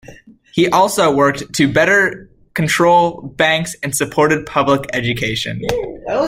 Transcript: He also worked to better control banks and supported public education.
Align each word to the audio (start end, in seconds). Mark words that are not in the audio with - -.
He 0.53 0.67
also 0.67 1.13
worked 1.13 1.53
to 1.53 1.71
better 1.71 2.27
control 2.55 3.21
banks 3.37 3.75
and 3.83 3.95
supported 3.95 4.47
public 4.47 4.89
education. 4.93 5.61